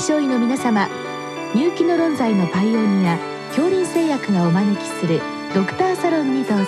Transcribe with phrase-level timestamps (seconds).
[0.00, 0.88] 症医の皆様
[1.54, 5.20] 入気の論剤のパイオニア恐林製薬がお招きする
[5.54, 6.64] ドクターサロンにどうぞ。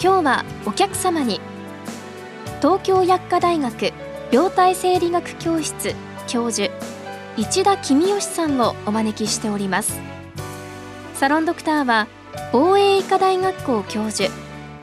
[0.00, 1.40] 今日はお客様に
[2.60, 3.92] 東京薬科大学
[4.30, 5.94] 病態生理学教室
[6.26, 6.72] 教授
[7.36, 10.00] 市田公義さんをお招きしております。
[11.14, 12.06] サロンドクターは
[12.52, 14.30] 防衛医科大学校教授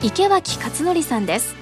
[0.02, 1.55] 池脇勝則さんです。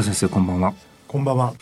[0.00, 0.72] 先生こんばんは。
[1.06, 1.52] こんばんは。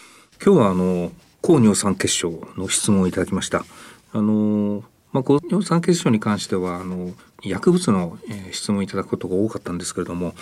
[0.41, 1.11] 今日はあの
[1.43, 3.65] 高尿酸血症の質問をいただきました。
[4.12, 7.11] あのまあ、高尿酸血症に関してはあの
[7.43, 10.35] 薬物の、えー、質問いただくことが多かったんですけれども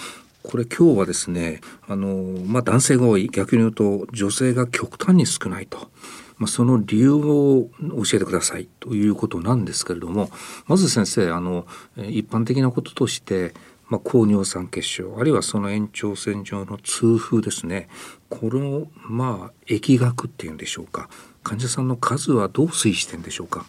[0.42, 5.90] これ今日はですねあの、まあ、男性が多い逆に言うと女性が極端に少ないと。
[6.36, 10.30] まあ、その理由を教えてくださいということなんですけれども
[10.68, 13.54] まず先生あの一般的なこととして
[13.88, 17.88] まあ、高尿酸血症あるいはその延長線上の痛風ですね。
[18.28, 21.08] このまあ疫学っていうんでしょうか。
[21.42, 23.64] 患者さんの数はどう推移してんでしょうか。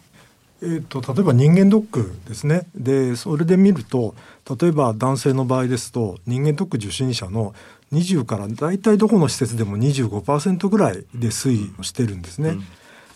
[0.62, 2.66] えーと、例えば人間ドックですね。
[2.74, 4.14] でそれで見ると
[4.60, 7.54] 例えば男性の場合ですと人間ドック受診者の
[7.92, 12.50] 20から大体どこの施設でも25%ぐらいで推移してるんですね。
[12.50, 12.64] うん、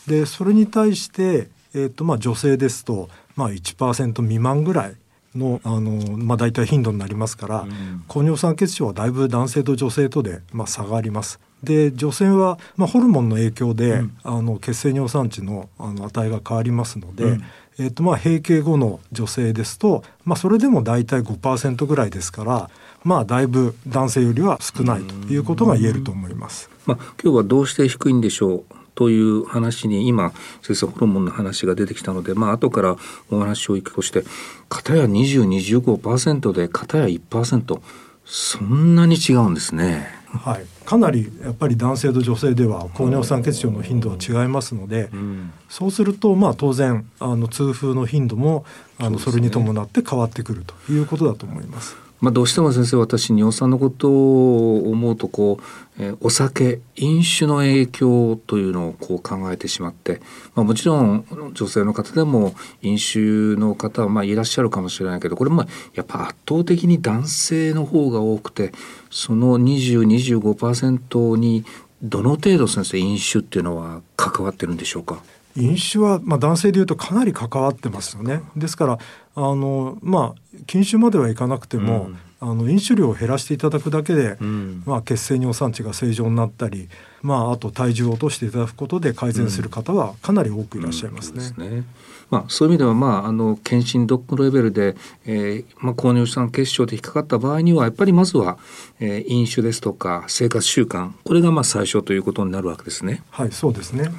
[0.07, 4.97] でそれに対して、えーとまあ、女性ですと、まあ、1%未満ぐらい
[5.35, 11.41] のあの、まあ、大体頻度になりますから、うん、高尿酸血症はだいぶ男性と女性とで、まあ、差があります。
[11.63, 17.45] で女性は、まあ、ホルモンの影響で、うん、あの血清尿酸値のあの値が変わりますので、うん、
[17.79, 22.71] えーとまあ、閉経後の女性ですと、まあ、それでも大体5%ぐらいですから
[23.03, 26.71] まあだいぶ男性よりは少ないということが言えると思います。
[26.87, 28.65] まあ、今日はどうして低いんでしょう？
[28.95, 30.33] という話に今
[30.63, 32.97] 先生ホルモンの話が出てきたのでまあ後から
[33.31, 34.25] お話をいくとして
[34.69, 37.81] 片や2025%で片や1%
[38.25, 40.25] そんなに違うんですね。
[40.39, 48.65] はい、かなりやっぱり男性と女性では高尿酸血症の頻度は違いますので、うん、そうするとまあ当然あの痛風の頻度も
[48.99, 52.04] あのそれに伴って変わってくるということだと思います。
[52.25, 60.23] まあ、どうしても先生私尿酸のことを思うとこう、えー、お酒飲酒の影響というのをこう考えてしまって、
[60.55, 63.21] まあ、もちろん女性の方でも飲酒
[63.61, 68.73] の方はまあいらっしゃるかもしれないけどこれもやっぱ圧倒的に男性の方が多くて
[69.11, 71.67] その2025%に
[72.03, 75.23] どの程度先生飲酒っていうのは関わってるんでしょうか？
[75.57, 78.43] 飲酒は、まあ、男性でいうとかなり関わってますよね。
[78.57, 78.99] ですから
[79.37, 86.89] あのまあ禁酒まではいかなくても、うん、あの飲酒量を減らしていただくだけで、うん、まあ、血清尿酸値が正常になったり、
[87.25, 91.55] まあ、あと体重を落としていただくことで改善する方はかなり多くいらっしゃいますね。
[91.57, 91.85] うん、ね
[92.31, 98.59] まあ、そういう意味では、まあ、あの検診ドックレベルで、えーまあ、高尿酸血症で引っかかった場合にはやっぱりまずは、
[99.01, 103.23] えー、飲酒ですとか生活習慣これがまあ最初ということになるわけですね。
[103.31, 104.11] はいそうですね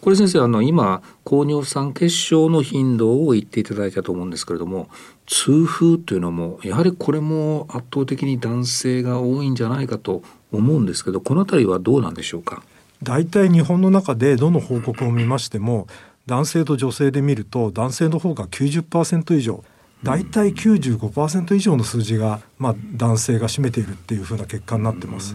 [0.00, 4.88] これ先生あの今高尿酸血症の頻度を言っていただいたと思うんですけれども
[5.24, 10.22] 痛風というのもやはりこれも圧倒的に男性が多いんじゃないかと
[10.56, 12.62] 思うんですけどこの辺りはどうなんでしょうか？
[13.02, 15.86] 大体日本の中でどの報告を見ましても
[16.26, 19.62] 男性と女性で見ると男性の方が90%以上
[20.02, 25.34] 大体95%以上の数字が、まあ、男性が占めているっていうふうな結果になってます。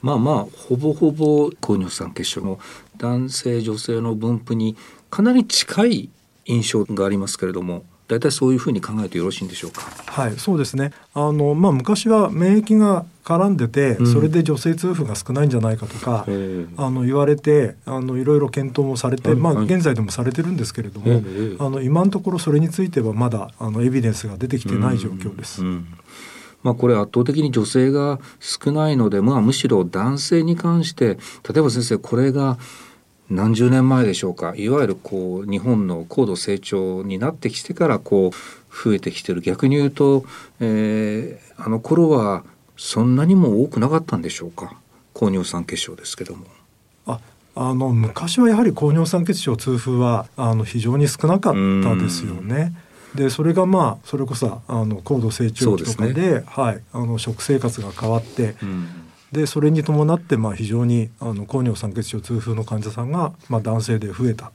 [0.00, 2.58] まあまあほぼほぼ高尿酸血症の
[2.96, 4.76] 男性女性の分布に
[5.10, 6.10] かなり近い
[6.46, 9.82] 印象がありますけれども大体そういうふうに考えてよろしいんでしょうか？
[10.06, 10.92] はい、そうですね。
[11.14, 16.26] あのまあ昔は免疫が絡んでて、うん、それで女性痛風が少ないんじゃないかとか、
[16.76, 21.22] あの言われてあのいろいろ検討もされて、まあ現在でもされてるんですけれども、
[21.64, 25.62] あの今のところそれについてはまだあのエビデンスが出てきてない状況です。
[25.62, 25.86] うんうん
[26.62, 31.16] まあ、これ圧倒的に女性が少ないので、まあ、むしろ男性に関して
[31.48, 32.58] 例えば先生これが
[33.30, 34.54] 何十年前でしょうか。
[34.56, 39.40] いわゆるこう日本の高度成長になってきてからこう増えてきてる。
[39.40, 40.24] 逆に言うと、
[40.58, 42.44] えー、あの頃は
[42.76, 44.74] そんなにも多くなかったんでしょうか。
[45.14, 46.46] 高尿酸血症ですけども。
[47.06, 47.20] あ
[47.54, 52.74] あの昔はやはり高尿酸血症痛風はあの非常に少なかったですよね。
[53.14, 58.88] でそれがまあそれこそあの高度成長期とかで、ね、はい、あの食生活が変わって、うん、
[59.32, 64.52] でそれに伴ってまあ非常にあの高尿酸血症痛風の患者さんがまあ男性で増えた。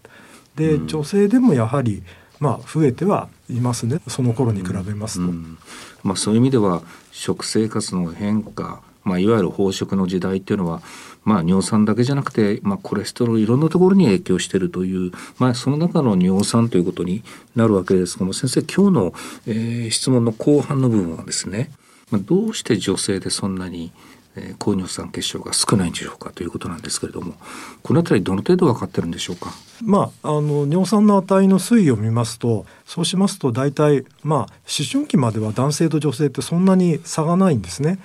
[0.55, 2.03] で、うん、女性でもやはり
[2.39, 5.21] まあ、増えてはいますねその頃に比べますと。
[5.23, 5.57] うんうん、
[6.03, 6.81] まあ、そういう意味では
[7.11, 10.81] 食生活の変化、まあ、いわゆる飽食の時代っていうのは、
[11.23, 17.23] まあ、尿酸だけじゃなくて、まあ、コレステロールいろんなところに影響しているという、まあ、その中の尿酸ということに
[17.55, 19.13] なるわけですけども先生今日の、
[19.47, 21.71] えー、質問の後半の部分はですね、
[22.11, 23.91] まあ、どうして女性でそんなに
[24.37, 27.35] えー、高尿酸血症が少ないんでしょうかということなんですけれども
[27.83, 29.51] この辺りどの程度分かってるんでしょうか、
[29.83, 34.47] まあ、あの尿酸の値の推移を見ますとそうしますと大体、まあ、思
[34.91, 37.99] 春期までは男性と女性ってそんなに差がないんですね。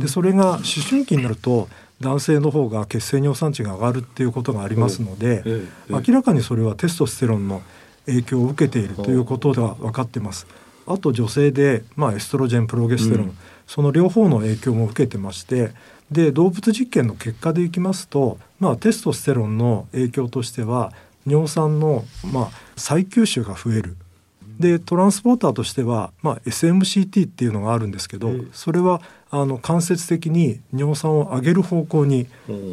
[0.00, 1.68] でそれが思春期になると
[2.00, 5.42] 男性の方が血清尿酸値が上がるっていうことがありますので、
[5.88, 7.62] 明らかにそれはテストステロンの
[8.04, 10.46] 影響を受けているということが分かってます。
[10.86, 15.72] あと女性で、まあ、エストロジェンプロゲステロン、うんその両方の影響も受けてまして
[16.10, 20.92] で動物実験の結果でいきますと、まあ、テストステロンの影響としては
[21.26, 23.96] 尿酸の、まあ、再吸収が増える。
[24.58, 29.00] でトランスポーターとしては、まあ、SMCT っていうのがあるんですけど、それは
[29.30, 32.26] あの間接的に尿酸を上げる方向に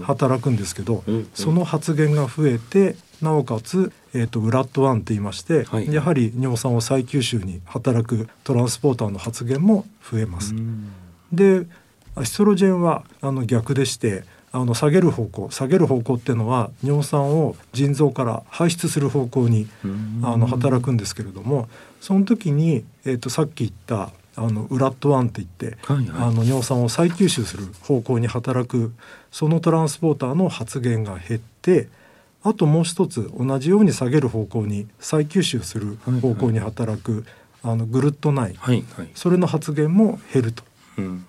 [0.04, 1.04] 働くんですけど、
[1.34, 10.54] その発現が増えてなおかつ、えーと、ウラット1と言いまして、はい、やはり尿酸を再吸収に働くトランスポーターの発現も増えます。
[11.32, 11.66] で
[12.16, 14.24] アストロジェンはあの逆でして
[14.56, 19.68] あの下げる方向下げる方向っていうのは尿酸を腎臓から排出する方向に
[20.22, 21.68] あの働くんですけれども
[22.00, 28.94] その時に、えーと、さっき言ったあのウラット1って言って、はいはい、あの尿酸を再吸収する方向に働く
[29.32, 31.88] そのトランスポーターの発現が減って
[32.44, 38.12] あともう一つ同じように下げる方向に再吸収する方向に働く、はいはい、あのグルッ
[38.58, 40.64] はいはい、それの発現も減ると。
[41.00, 41.26] うん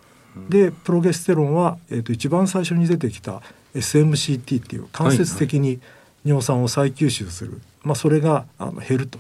[0.49, 3.43] でプロゲステロンは、えーと、一番最初に出てきた
[3.75, 5.81] SMCT っていう間接的に
[6.25, 9.19] 尿酸を再吸収する、はいはい、まあ、それがあの減ると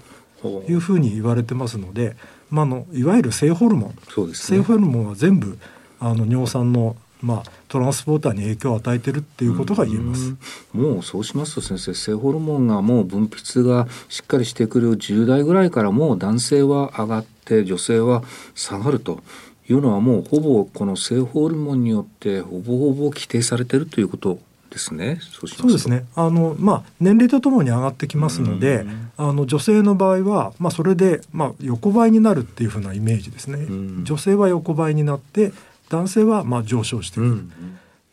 [0.68, 2.16] いうふうに言われてますので、
[2.50, 5.58] まあ、のいわゆる性ホルモン、ね、性ホルモンは全部
[6.00, 10.34] あの尿酸のまあ、トランスポーターに影響を与えてるっていうことが言えます。
[10.74, 18.22] うもうそうしますと先生性ホルモンがもう分泌がしっかりしてくる10代ぐらいからもう男性は上がって女性は
[18.54, 19.20] 下がると
[19.68, 24.38] いうのはもうほぼこの性ホルモンによってほぼほぼ規定されてるということ
[24.70, 25.18] ですね。
[25.22, 26.04] そうですね。
[26.14, 28.84] あのまあ年齢とともに上がってきますので、
[29.16, 33.66] あの女性の場合はまあそれでまあ横ばいになるっていうふうなイメージですね。
[34.04, 35.52] 女性は横ばいになって
[35.88, 37.44] 男性はまあ上昇してくる。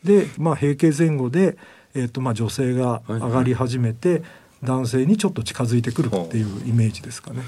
[0.03, 1.57] でまあ閉経前後で
[1.95, 4.29] えっ、ー、とまあ女性が上がり始めて、はいはい、
[4.63, 7.41] 男性にちょっと近づいてくるっていうイメージですかね。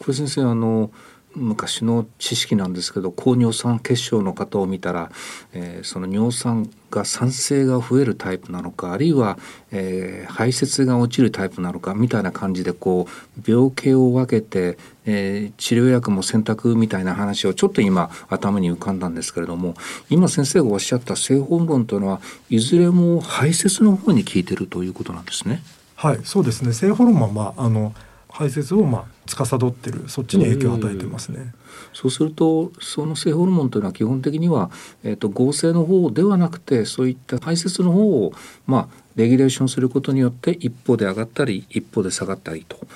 [0.00, 0.90] これ先生あの
[1.36, 5.10] 昔の知識なんですけど高尿酸血症の方を見たら、
[5.52, 9.38] えー、その尿酸が酸性が増えるタイプなのかあるいは、
[9.70, 13.06] えー、排泄が落ちるタイプなのかみたいな感じでこ
[13.38, 19.74] う病気を分けて、えー、治療薬も選択みたいな話をちょっと今頭に浮かんだんですけれども
[20.08, 25.62] 今先生がおっしゃった性ホルモンというのはいずれも排泄の方に効いてるということなんですね。
[25.96, 27.94] はいそうですね性ホルモンはまああの
[28.38, 31.54] 排泄をまあ司ってるそっちに影響を与えてますね。
[31.94, 34.70] そうするとその性ホルモンというのは基本的には、
[35.02, 38.32] えーと、合成の方ではなくてそういった排泄の方を、
[38.66, 42.86] まあ、レギュレーションすることによって一方で上がったり一方で下がったりと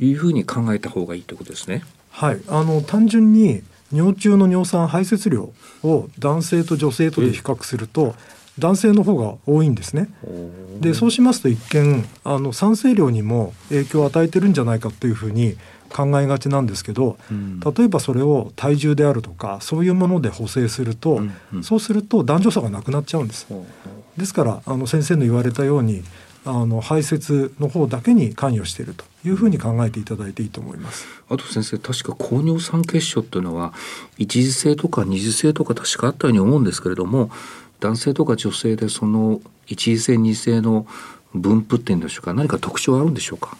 [0.00, 1.84] いうふうに考えた方がいいということですね。
[2.10, 3.62] はい、あの単純に
[3.92, 5.52] 尿中の尿酸排泄量
[5.84, 8.16] を男性と女性とで比較すると、
[8.58, 10.08] 男性の方が多いんですね。
[10.80, 15.56] でそうしますと一見あの酸性量にも影響を与えてるんじゃないかというふうに
[15.88, 23.46] 考えがちなんですけど、うん、例えばそれを体重であるとかそういうもので補正すると、うんうん、そうすると男女差がなくなっちゃうんです。
[24.16, 26.02] ですからあの先生の言われたように
[26.44, 31.06] あの排泄の方だけに関与しているというふうに考えていただいていいと思います。
[31.28, 33.72] あと先生確か高尿酸血症っていうのは
[34.16, 37.30] 一次性とか二次性とか確かあったように思うんですけれども
[37.80, 40.86] 男性とか女性でその一次性二次性の
[41.34, 42.34] 分布っていうんでしょうか。
[42.34, 43.56] 何か特徴あるんでしょうか。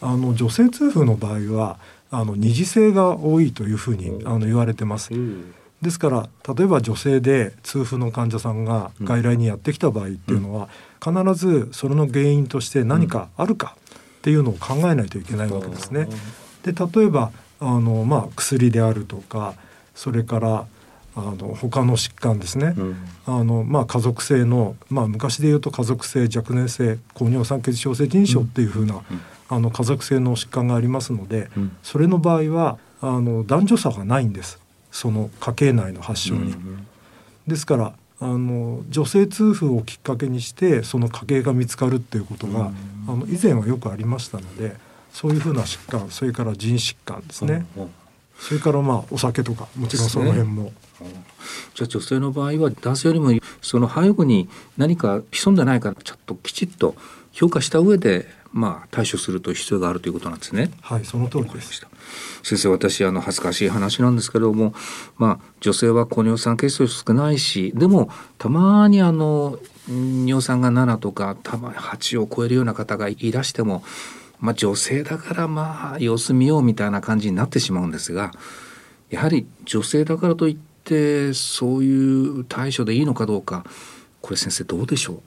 [0.00, 1.78] あの女性痛風の場合は
[2.10, 5.10] あの二次性が多いというふうにあの言われてます。
[5.82, 10.68] ですから例えば女性で痛風の患者さんが外来にやってきた場合っていうのは、
[11.02, 13.76] 必ずそれの原因として何かあるか
[14.18, 16.08] っていうのを考えないといけないわけですね。
[16.64, 19.54] で例えばあの、まあ、薬であるとか
[19.94, 20.66] それから
[21.20, 22.96] あの他の疾患ですね、うん、
[23.26, 29.02] あのまあ、家族性の、まあ、昔で言うと家族性若年性高尿酸血症性腎症っていうふうな、うん、
[29.48, 34.58] あの家族性の疾患がありますので、うん、それの場合はあの男女差がないんです。
[34.90, 36.54] その家系内の発症に。
[37.46, 42.70] ですからあの女性痛風をきっかけにしてその家系が見つかるっていうことが、
[43.08, 44.76] あの以前はよくありましたので
[45.12, 47.64] そういうふうな疾患それから腎疾患ですね、
[48.40, 50.72] それからまあお酒とかもちろんその辺も、
[51.74, 53.30] じゃあ女性の場合は男性よりも
[53.60, 56.94] その背後に何か潜んでないかちょっときちっと
[57.32, 60.70] 評価した上でまあ対処すると必要があるということなんですね。
[60.80, 61.88] はいその通りでした
[62.42, 64.74] 先生私あの恥ずかしい話なんですけれども
[65.18, 69.58] まあ女性は高尿酸血症少ないしでもたまにあの
[69.90, 73.84] ん尿酸が7とかたまに8を超えるような方がいらしても
[74.40, 78.32] まあ女性だからまあ様子見ようみたいな感じになってしまうんですが
[79.10, 83.64] やはり女性だからといってそういう対処でいいのかどうか
[84.22, 85.22] これ先生どうでしょ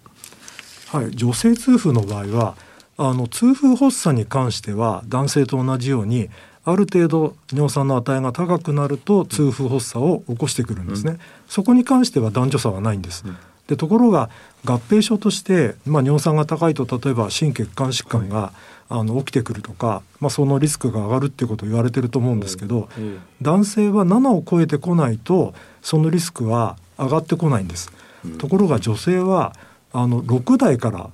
[0.93, 0.97] う？
[0.97, 2.55] はい、女性痛風の場合は
[2.97, 6.29] あの痛風発作に関しては男性と同じように
[6.65, 11.17] ある程度尿酸の値が高くなると痛風発作を起こしてくるんですね、
[11.47, 14.29] そこに関しては男女差はないんです、うんでところが
[14.65, 18.53] 合併症として、まあ、尿酸が高いと例えば心血管疾患が、
[18.89, 27.91] あの起きてくるとか、まあ、そのリスクが上がるっていうことを言われてると思うんですけど、え男性は7を超えてこないとそのリスクは上がってこないんです、
[28.23, 28.37] うん。
[28.37, 29.55] ところが女性は
[29.93, 31.09] あの6代から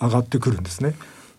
[0.00, 0.94] 上がってくるんですね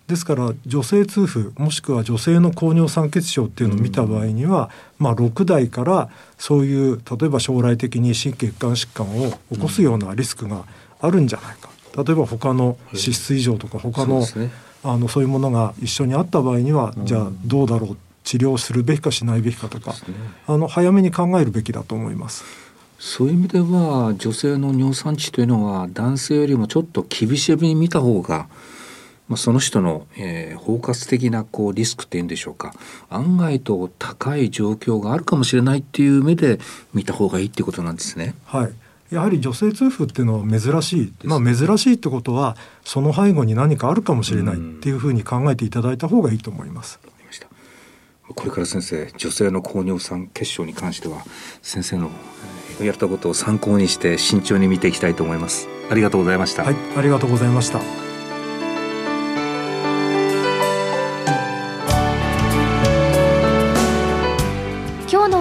[0.07, 4.69] ですから女性痛風もしくは女性の高尿酸血症っていうのを見た場合には、
[4.99, 10.65] まあ、6代からそういう例えば将来的に心血管疾患を起こすようなリスクが
[11.01, 11.69] あるんじゃないか。
[12.03, 14.65] 例えば他の脂質異常とか他のそうですね。
[14.83, 17.05] あのそういうものが一緒にあった場合には、うん。
[17.05, 19.97] じゃあどうだろう治療するべきかしないべきかとか、ね。
[20.45, 22.43] あの早めに考えるべきだと思います。
[22.99, 28.47] そういう意味では女性の尿酸値というのは男性よりもちょっと厳しめに見た方が、
[29.27, 32.73] まあ、その人の、えー包括的なこうリスクっていうんでしょうか
[33.09, 36.59] 案外と高い状況があるかもしれないっていう目で
[36.93, 38.33] 見た方がいいっていうことなんですね。
[38.45, 38.73] はい。
[39.11, 46.99] やはり女性痛風っていうのは珍しい、まあ珍しいってことはその背後に何かあるかもしれないっていうふうに考えていただいた方がいいと思います。
[47.03, 47.47] わかりました
[48.33, 51.23] これから先生女性の高尿酸血症に関しては
[51.61, 52.09] 先生の
[52.79, 55.67] えーやったことを参考にして慎重に見ていきたいと思います。
[55.89, 56.63] ありがとうございました。
[56.63, 58.04] はい、ありがとうございました。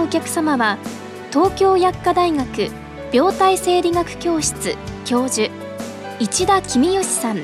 [0.05, 0.77] お客様は
[1.31, 2.69] 東京薬科大学
[3.11, 5.49] 病態生理学教室教授
[6.19, 7.39] 市田公義さん。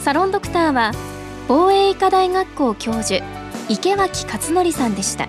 [0.00, 0.90] サロンドクターは
[1.46, 3.24] 防衛医科大学校教授
[3.68, 5.28] 池脇勝則さんでした。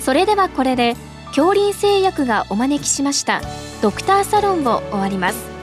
[0.00, 0.96] それではこれで
[1.28, 3.42] 恐林製薬がお招きしました
[3.82, 5.55] ドクターサロンを終わります。